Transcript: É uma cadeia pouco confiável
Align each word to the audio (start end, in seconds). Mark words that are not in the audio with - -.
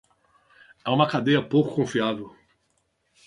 É 0.83 0.89
uma 0.89 1.07
cadeia 1.07 1.43
pouco 1.47 1.75
confiável 1.75 2.35